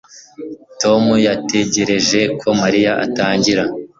[0.81, 3.63] Tom yategereje ko Mariya atangira